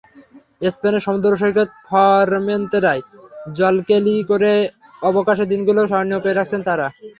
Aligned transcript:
স্পেনের 0.67 1.05
সমুদ্রসৈকত 1.05 1.69
ফরমেনতেরায় 1.87 3.01
জলকেলি 3.55 4.15
করে 4.29 4.51
অবকাশের 5.01 5.47
দিনগুলো 5.49 5.79
স্মরণীয় 5.83 6.19
করে 6.21 6.33
রাখছেন 6.35 6.61
তাঁরা। 6.67 6.87